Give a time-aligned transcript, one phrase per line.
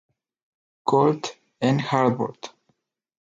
[0.83, 2.49] Colt, en Hartford.